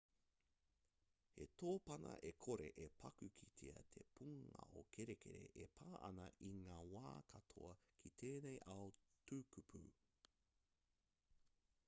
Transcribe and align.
he 1.37 1.45
tōpana 1.61 2.13
e 2.29 2.29
kore 2.45 2.67
e 2.85 2.85
paku 3.01 3.27
kitea 3.41 3.83
te 3.95 4.05
pūngao 4.19 4.81
kerekere 4.97 5.43
e 5.65 5.67
pā 5.79 5.89
ana 6.07 6.25
i 6.47 6.49
ngā 6.63 6.77
wā 6.95 7.11
katoa 7.35 7.75
ki 7.99 8.13
tēnei 8.23 8.59
ao 8.77 8.87
tukupū 9.33 9.83